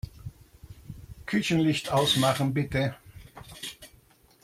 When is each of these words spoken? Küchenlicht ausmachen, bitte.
Küchenlicht 1.27 1.91
ausmachen, 1.91 2.55
bitte. 2.55 2.95